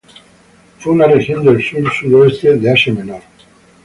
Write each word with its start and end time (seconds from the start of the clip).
Fue 0.79 0.93
una 0.93 1.05
región 1.05 1.45
del 1.45 1.61
sur-sureste 1.61 2.55
de 2.55 2.71
Asia 2.71 2.91
Menor. 2.91 3.21